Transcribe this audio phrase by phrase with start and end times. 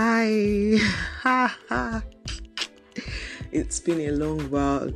[0.00, 0.78] Hi.
[3.50, 4.92] it's been a long while.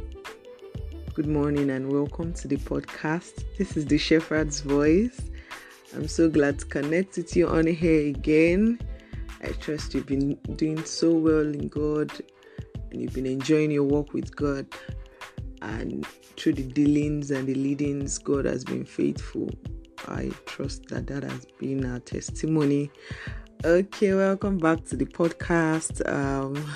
[1.15, 3.43] Good morning and welcome to the podcast.
[3.59, 5.21] This is the Shepherd's Voice.
[5.97, 8.79] I'm so glad to connect with you on here again.
[9.43, 12.13] I trust you've been doing so well in God
[12.93, 14.69] and you've been enjoying your walk with God.
[15.63, 16.07] And
[16.37, 19.51] through the dealings and the leadings, God has been faithful.
[20.07, 22.93] I trust that that has been our testimony
[23.65, 26.03] Okay, welcome back to the podcast.
[26.13, 26.69] Um,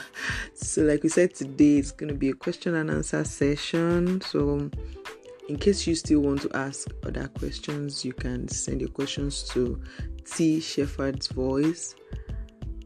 [0.55, 4.21] so, like we said today, it's going to be a question and answer session.
[4.21, 4.71] So,
[5.49, 9.83] in case you still want to ask other questions, you can send your questions to
[10.25, 11.97] T Shepherd's Voice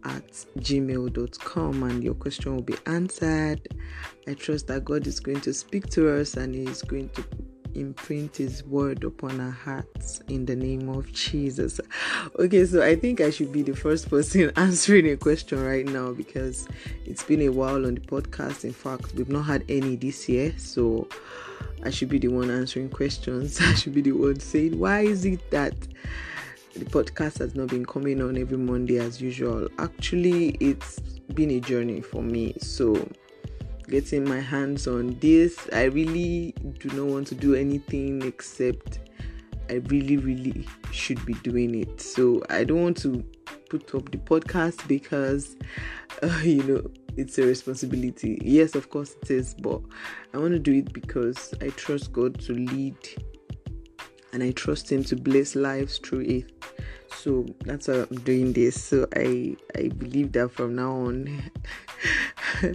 [0.05, 3.61] at gmail.com and your question will be answered.
[4.27, 7.25] I trust that God is going to speak to us and He is going to
[7.74, 11.80] imprint his word upon our hearts in the name of Jesus.
[12.38, 16.12] Okay, so I think I should be the first person answering a question right now
[16.12, 16.68] because
[17.04, 18.65] it's been a while on the podcast.
[18.65, 21.09] In fact, we've not had any this year, so
[21.82, 23.60] I should be the one answering questions.
[23.60, 25.74] I should be the one saying, Why is it that
[26.74, 29.68] the podcast has not been coming on every Monday as usual?
[29.79, 31.01] Actually, it's
[31.34, 32.55] been a journey for me.
[32.59, 33.09] So
[33.91, 35.69] getting my hands on this.
[35.73, 39.01] I really do not want to do anything except
[39.69, 42.01] I really, really should be doing it.
[42.01, 43.24] So I don't want to
[43.68, 45.57] put up the podcast because,
[46.23, 48.41] uh, you know, it's a responsibility.
[48.43, 49.80] Yes, of course it is, but
[50.33, 52.96] I want to do it because I trust God to lead
[54.33, 56.52] and I trust Him to bless lives through it.
[57.16, 58.83] So that's why I'm doing this.
[58.83, 61.43] So I I believe that from now on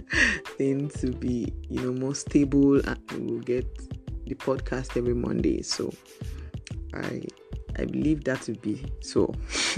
[0.58, 3.66] things will be you know more stable and we'll get
[4.26, 5.62] the podcast every Monday.
[5.62, 5.92] So
[6.94, 7.22] I
[7.78, 9.34] I believe that will be so.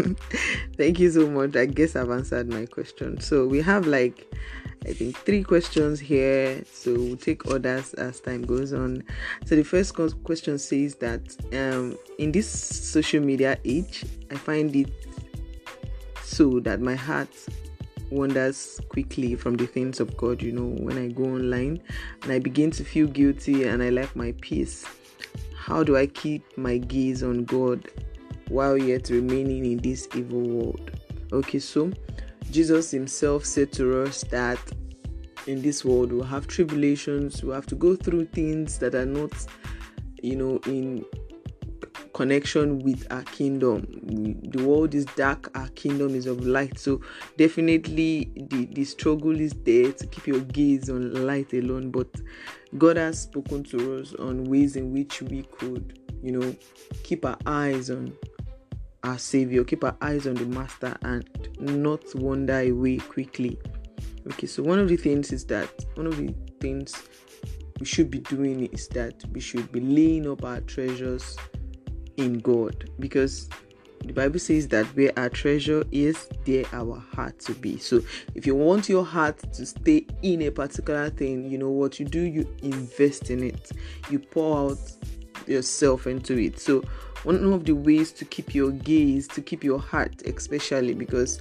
[0.77, 1.56] Thank you so much.
[1.56, 3.20] I guess I've answered my question.
[3.20, 4.33] So we have like
[4.87, 6.62] I think three questions here.
[6.72, 9.03] So we'll take others as time goes on.
[9.44, 9.94] So the first
[10.25, 14.91] question says that um, in this social media age, I find it
[16.22, 17.28] so that my heart
[18.11, 20.43] wanders quickly from the things of God.
[20.43, 21.81] You know, when I go online
[22.22, 24.84] and I begin to feel guilty and I lack my peace.
[25.56, 27.91] How do I keep my gaze on God
[28.49, 30.91] while yet remaining in this evil world?
[31.33, 31.91] Okay, so
[32.50, 34.59] Jesus himself said to us that
[35.47, 39.32] in this world we'll have tribulations, we'll have to go through things that are not,
[40.22, 41.04] you know, in
[42.12, 43.87] connection with our kingdom.
[44.50, 46.78] The world is dark, our kingdom is of light.
[46.78, 47.00] So
[47.37, 51.91] definitely the, the struggle is there to keep your gaze on light alone.
[51.91, 52.08] But
[52.76, 56.56] God has spoken to us on ways in which we could, you know,
[57.04, 58.12] keep our eyes on
[59.04, 61.26] our Savior, keep our eyes on the Master, and
[61.60, 63.59] not wander away quickly.
[64.32, 66.94] Okay, so one of the things is that one of the things
[67.81, 71.37] we should be doing is that we should be laying up our treasures
[72.16, 73.48] in God because
[74.04, 77.78] the Bible says that where our treasure is, there our heart to be.
[77.78, 78.00] So
[78.34, 82.06] if you want your heart to stay in a particular thing, you know what you
[82.06, 83.72] do, you invest in it,
[84.10, 84.78] you pour out
[85.47, 86.58] yourself into it.
[86.58, 86.82] So
[87.25, 91.41] one of the ways to keep your gaze, to keep your heart, especially because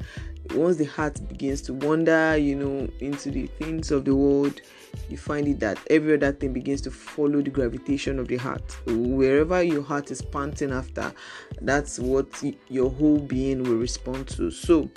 [0.55, 4.61] once the heart begins to wander, you know, into the things of the world,
[5.09, 8.77] you find it that every other thing begins to follow the gravitation of the heart.
[8.85, 11.13] Wherever your heart is panting after,
[11.61, 12.27] that's what
[12.69, 14.51] your whole being will respond to.
[14.51, 14.89] So,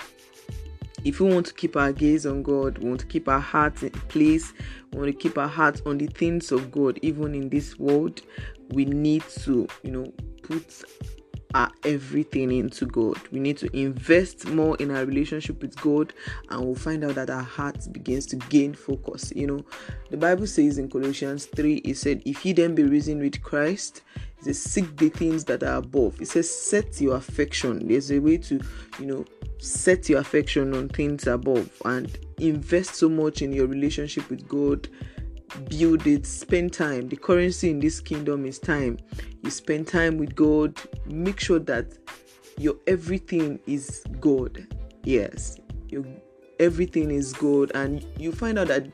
[1.04, 3.82] if we want to keep our gaze on God, we want to keep our hearts
[3.82, 4.52] in place,
[4.92, 8.20] we want to keep our hearts on the things of God, even in this world,
[8.70, 10.12] we need to, you know,
[10.50, 10.84] put
[11.54, 13.18] our everything into God.
[13.32, 16.12] We need to invest more in our relationship with God,
[16.48, 19.32] and we'll find out that our heart begins to gain focus.
[19.34, 19.64] You know,
[20.10, 24.02] the Bible says in Colossians 3, it said, If ye then be risen with Christ,
[24.38, 26.20] it says, Seek the things that are above.
[26.20, 27.86] It says, Set your affection.
[27.86, 28.60] There's a way to,
[28.98, 29.24] you know,
[29.58, 34.88] set your affection on things above and invest so much in your relationship with God
[35.68, 37.08] build it, spend time.
[37.08, 38.98] The currency in this kingdom is time.
[39.42, 41.86] You spend time with God, make sure that
[42.58, 44.66] your everything is God.
[45.04, 45.58] Yes,
[45.88, 46.04] your
[46.58, 48.86] everything is God, and you find out that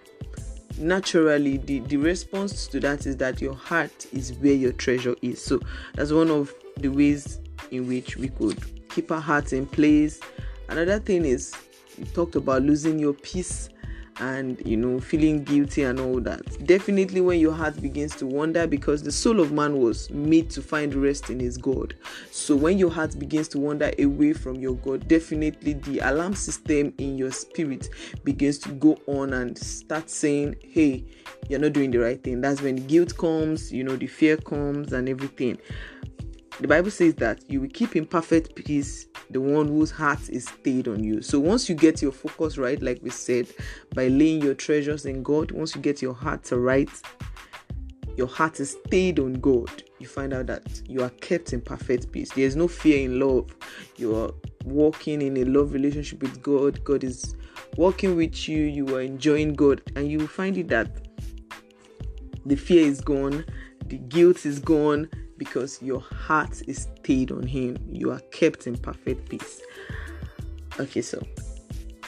[0.79, 5.43] naturally the, the response to that is that your heart is where your treasure is.
[5.43, 5.61] So
[5.95, 7.41] that's one of the ways
[7.71, 10.21] in which we could keep our hearts in place.
[10.69, 11.55] Another thing is
[11.99, 13.69] you talked about losing your peace
[14.21, 16.67] and you know feeling guilty and all that.
[16.67, 20.63] Definitely when your heart begins to wander because the soul of man was made to
[20.63, 21.95] find rest in his god.
[22.31, 26.93] So when your heart begins to wander away from your god definitely the alarm system
[26.99, 27.89] in your spirit
[28.25, 31.05] begins to go on and start saying hey
[31.49, 32.41] you're not doing the right thing.
[32.41, 35.59] That's when guilt comes you know the fear comes and everything.
[36.59, 40.47] The Bible says that you will keep in perfect peace the one whose heart is
[40.47, 41.23] stayed on you.
[41.23, 43.49] So once you get your focus right, like we said,
[43.95, 46.91] by laying your treasures in God, once you get your heart right,
[48.17, 52.13] your heart is stayed on God, you find out that you are kept in perfect
[52.13, 52.31] peace.
[52.33, 53.55] There's no fear in love.
[53.97, 54.31] You are
[54.65, 56.83] walking in a love relationship with God.
[56.83, 57.37] God is
[57.77, 58.63] walking with you.
[58.63, 60.89] You are enjoying God, and you find it that
[62.47, 63.45] the fear is gone,
[63.89, 67.77] the guilt is gone, because your heart is stayed on Him.
[67.91, 69.61] You are kept in perfect peace.
[70.81, 71.23] Okay, so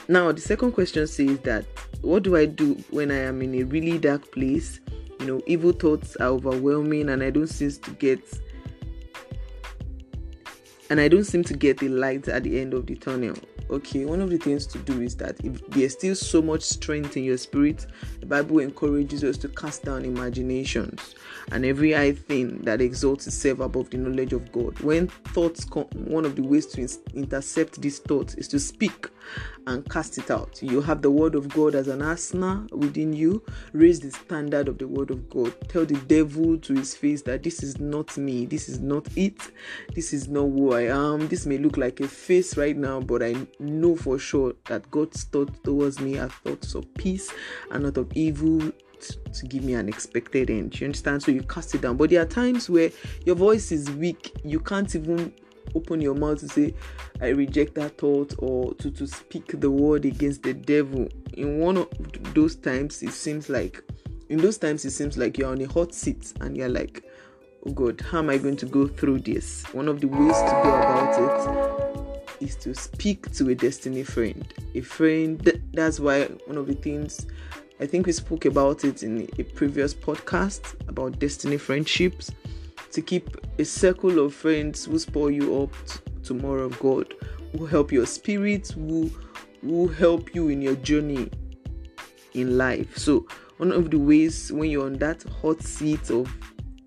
[0.07, 1.65] now the second question says that
[2.01, 4.79] what do I do when I am in a really dark place?
[5.19, 8.19] You know, evil thoughts are overwhelming and I don't seem to get
[10.89, 13.35] and I don't seem to get the light at the end of the tunnel.
[13.69, 17.15] Okay one of the things to do is that if there's still so much strength
[17.15, 17.85] in your spirit
[18.19, 21.13] the bible encourages us to cast down imaginations
[21.51, 24.79] and every high thing that exalts itself above the knowledge of god.
[24.79, 29.07] When thoughts come one of the ways to intercept these thoughts is to speak
[29.67, 33.43] and cast it out you have the word of god as an arsenal within you
[33.73, 37.43] raise the standard of the word of god tell the devil to his face that
[37.43, 39.51] this is not me this is not it
[39.93, 43.21] this is not who i am this may look like a face right now but
[43.21, 47.31] i know for sure that God's thoughts towards me are thoughts of peace
[47.71, 48.59] and not of evil
[49.33, 50.79] to give me an expected end.
[50.79, 51.23] You understand?
[51.23, 51.95] So you cast it down.
[51.95, 52.91] But there are times where
[53.25, 54.33] your voice is weak.
[54.43, 55.33] You can't even
[55.75, 56.73] open your mouth to say,
[57.21, 61.07] I reject that thought or to, to speak the word against the devil.
[61.33, 61.87] In one of
[62.33, 63.83] those times, it seems like
[64.29, 67.03] in those times it seems like you're on a hot seat and you're like,
[67.65, 69.63] oh God, how am I going to go through this?
[69.73, 74.53] One of the ways to go about it is to speak to a destiny friend.
[74.75, 75.39] A friend,
[75.73, 77.25] that's why one of the things
[77.81, 82.29] I think we spoke about it in a previous podcast about destiny friendships
[82.91, 85.73] to keep a circle of friends who spur you up
[86.23, 87.13] to more of God,
[87.57, 89.11] who help your spirit, who
[89.61, 91.29] who help you in your journey
[92.33, 92.97] in life.
[92.97, 93.27] So
[93.57, 96.33] one of the ways when you're on that hot seat of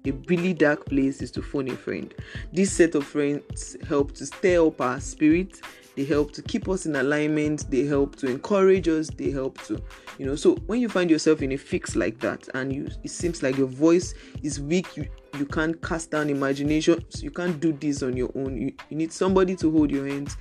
[0.06, 2.12] a really dark place is to phone a friend.
[2.52, 5.60] This set of friends help to stir up our spirit.
[5.94, 7.70] They help to keep us in alignment.
[7.70, 9.08] They help to encourage us.
[9.10, 9.82] They help to,
[10.18, 10.36] you know.
[10.36, 13.58] So when you find yourself in a fix like that, and you, it seems like
[13.58, 15.06] your voice is weak, you,
[15.38, 17.04] you can't cast down imagination.
[17.10, 18.56] So you can't do this on your own.
[18.56, 20.36] You, you need somebody to hold your hands.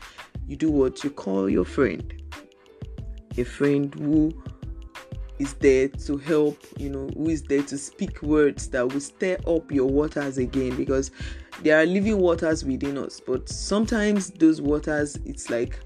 [0.48, 2.13] You do what you call your friend,
[3.38, 4.31] a friend who
[5.42, 9.38] is there to help, you know, who is there to speak words that will stir
[9.47, 11.09] up your waters again because
[11.63, 15.80] there are living waters within us, but sometimes those waters it's like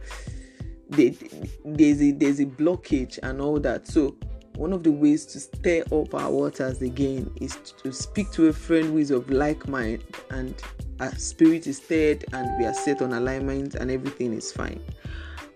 [0.89, 1.17] they,
[1.65, 3.87] there's a there's a blockage and all that.
[3.87, 4.15] So
[4.55, 8.53] one of the ways to stir up our waters again is to speak to a
[8.53, 10.55] friend who is of like mind and
[11.01, 14.81] our spirit is stirred and we are set on alignment and everything is fine.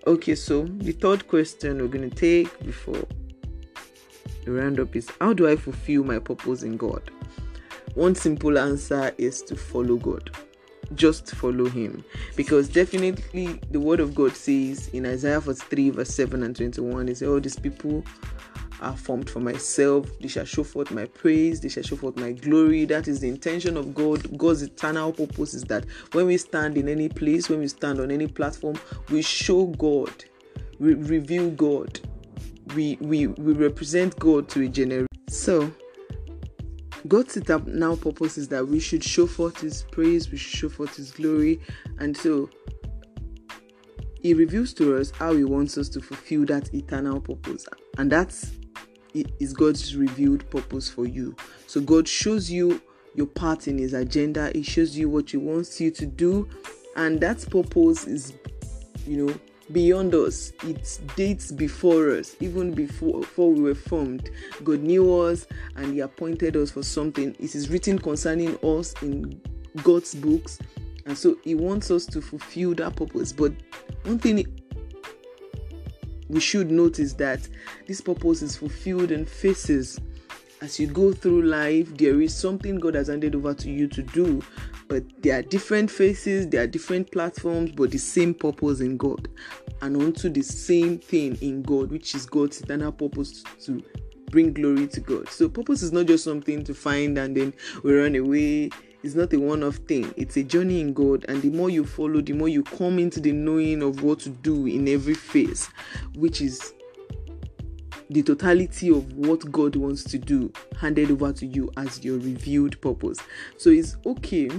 [0.06, 3.04] Okay, so the third question we're going to take before
[4.44, 7.10] the roundup is how do I fulfill my purpose in God?
[7.96, 10.32] One simple answer is to follow God.
[10.96, 12.04] Just follow Him.
[12.36, 17.24] Because definitely the Word of God says in Isaiah 43, verse 7 and 21, is
[17.24, 18.04] all these people
[18.81, 20.08] are formed for myself.
[20.19, 21.60] They shall show forth my praise.
[21.60, 22.86] They shall show forth my glory.
[22.86, 24.38] That is the intention of God.
[24.38, 28.10] God's eternal purpose is that when we stand in any place, when we stand on
[28.10, 28.80] any platform,
[29.10, 30.24] we show God,
[30.80, 32.00] we reveal God
[32.76, 35.08] we we we represent God to a generation.
[35.30, 35.72] So
[37.08, 37.38] God's
[37.68, 41.12] now purpose is that we should show forth His praise, we should show forth His
[41.12, 41.62] glory,
[42.00, 42.50] and so
[44.22, 47.66] He reveals to us how He wants us to fulfill that eternal purpose,
[47.98, 48.52] and that's
[49.40, 51.36] is God's revealed purpose for you.
[51.66, 52.82] So God shows you
[53.16, 54.52] your part in His agenda.
[54.54, 56.48] He shows you what He wants you to do,
[56.96, 58.34] and that purpose is,
[59.08, 59.34] you know,
[59.71, 60.52] beyond us.
[60.64, 64.30] It dates before us, even before, before we were formed.
[64.64, 67.35] God knew us and He appointed us for something.
[67.40, 69.40] It is written concerning us in
[69.83, 70.59] God's books,
[71.06, 73.31] and so He wants us to fulfill that purpose.
[73.31, 73.54] But
[74.04, 74.45] one thing
[76.30, 77.47] we should notice that
[77.88, 79.99] this purpose is fulfilled in phases.
[80.61, 84.04] As you go through life, there is something God has handed over to you to
[84.04, 84.42] do
[84.90, 89.30] but there are different faces, there are different platforms, but the same purpose in God,
[89.81, 93.81] and onto the same thing in God, which is God's eternal purpose to
[94.31, 95.30] bring glory to God.
[95.30, 97.54] So, purpose is not just something to find and then
[97.84, 98.72] we run away.
[99.02, 101.24] It's not a one off thing, it's a journey in God.
[101.30, 104.30] And the more you follow, the more you come into the knowing of what to
[104.30, 105.69] do in every phase,
[106.16, 106.74] which is
[108.10, 112.81] the totality of what God wants to do handed over to you as your revealed
[112.81, 113.19] purpose.
[113.58, 114.50] So it's okay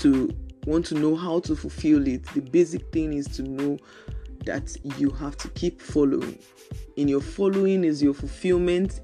[0.00, 0.34] to
[0.66, 2.24] want to know how to fulfill it.
[2.34, 3.78] The basic thing is to know
[4.44, 6.38] that you have to keep following.
[6.96, 9.00] In your following is your fulfillment.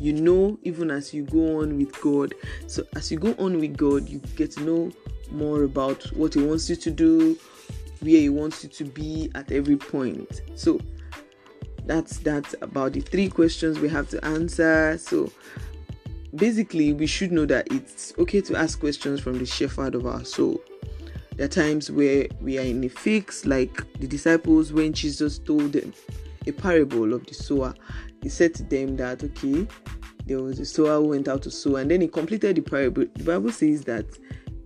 [0.00, 2.34] You know, even as you go on with God.
[2.68, 4.92] So, as you go on with God, you get to know
[5.30, 7.36] more about what He wants you to do,
[8.00, 10.42] where He wants you to be at every point.
[10.54, 10.80] So,
[11.84, 14.96] that's that about the three questions we have to answer.
[14.98, 15.32] So,
[16.34, 20.24] basically, we should know that it's okay to ask questions from the shepherd of our
[20.24, 20.60] soul.
[21.36, 25.72] There are times where we are in a fix, like the disciples when Jesus told
[25.72, 25.92] them
[26.46, 27.74] a parable of the sower.
[28.22, 29.66] He said to them that, okay,
[30.26, 33.04] there was a sower who went out to sow, and then he completed the parable.
[33.14, 34.06] The Bible says that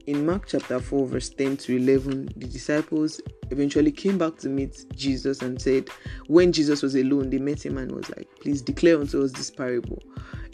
[0.07, 4.85] in Mark chapter 4, verse 10 to 11, the disciples eventually came back to meet
[4.97, 5.89] Jesus and said,
[6.27, 9.51] when Jesus was alone, they met him and was like, Please declare unto us this
[9.51, 10.03] parable.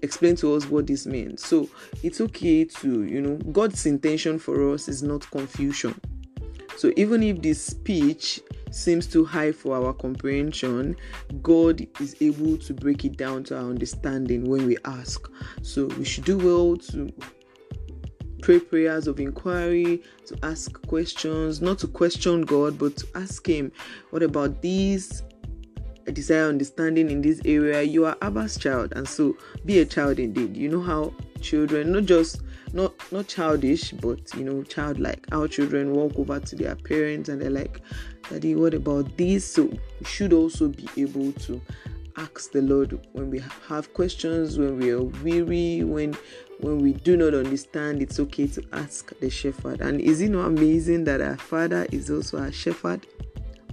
[0.03, 1.45] Explain to us what this means.
[1.45, 1.69] So
[2.03, 6.01] it's okay to, you know, God's intention for us is not confusion.
[6.77, 8.41] So even if this speech
[8.71, 10.95] seems too high for our comprehension,
[11.43, 15.29] God is able to break it down to our understanding when we ask.
[15.63, 17.13] So we should do well to
[18.43, 23.73] pray prayers of inquiry, to ask questions, not to question God, but to ask Him,
[24.11, 25.23] what about these?
[26.11, 30.57] Desire understanding in this area, you are Abba's child, and so be a child indeed.
[30.57, 35.27] You know how children, not just not not childish, but you know, childlike.
[35.33, 37.81] Our children walk over to their parents and they're like,
[38.31, 39.45] Daddy, what about this?
[39.45, 41.61] So we should also be able to
[42.17, 46.17] ask the Lord when we have questions, when we are weary, when
[46.61, 49.81] when we do not understand, it's okay to ask the shepherd.
[49.81, 53.07] And is it not amazing that our father is also our shepherd?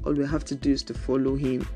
[0.06, 1.68] All we have to do is to follow him.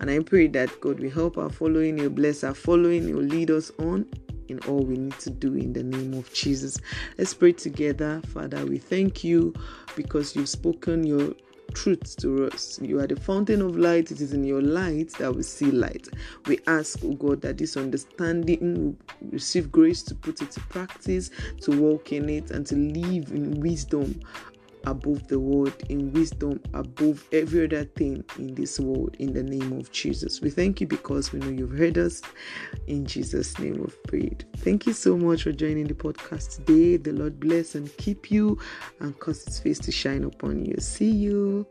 [0.00, 3.50] And I pray that God will help our following, He'll bless our following, He'll lead
[3.50, 4.06] us on
[4.48, 6.78] in all we need to do in the name of Jesus.
[7.18, 8.20] Let's pray together.
[8.26, 9.54] Father, we thank you
[9.94, 11.34] because you've spoken your
[11.74, 12.80] truth to us.
[12.82, 14.10] You are the fountain of light.
[14.10, 16.08] It is in your light that we see light.
[16.46, 18.74] We ask, oh God, that this understanding
[19.20, 21.30] will receive grace to put it to practice,
[21.62, 24.20] to walk in it, and to live in wisdom
[24.84, 29.72] above the world, in wisdom above every other thing in this world, in the name
[29.72, 30.40] of Jesus.
[30.40, 32.22] We thank you because we know you've heard us.
[32.86, 34.44] In Jesus' name we've prayed.
[34.58, 36.96] Thank you so much for joining the podcast today.
[36.96, 38.58] The Lord bless and keep you
[39.00, 40.76] and cause his face to shine upon you.
[40.78, 41.66] See you.